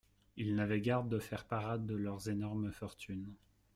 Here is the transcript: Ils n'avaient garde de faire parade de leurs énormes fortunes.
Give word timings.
Ils 0.35 0.55
n'avaient 0.55 0.81
garde 0.81 1.09
de 1.09 1.19
faire 1.19 1.45
parade 1.45 1.85
de 1.85 1.93
leurs 1.93 2.27
énormes 2.27 2.71
fortunes. 2.71 3.35